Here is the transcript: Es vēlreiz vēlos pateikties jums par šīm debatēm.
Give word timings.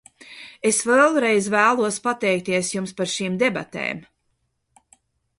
Es 0.67 0.77
vēlreiz 0.91 1.49
vēlos 1.55 1.99
pateikties 2.07 2.71
jums 2.77 2.93
par 3.01 3.11
šīm 3.17 3.35
debatēm. 3.43 4.01